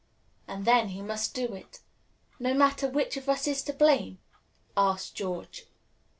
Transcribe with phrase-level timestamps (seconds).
[0.47, 1.81] and then he must do it.
[2.39, 4.17] "No matter which of us is most to blame?"
[4.75, 5.67] asked George.